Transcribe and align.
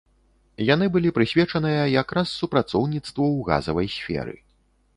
Яны 0.69 0.85
былі 0.95 1.09
прысвечаныя 1.17 1.83
якраз 2.01 2.33
супрацоўніцтву 2.39 3.25
ў 3.29 3.51
газавай 3.53 3.87
сферы. 4.01 4.35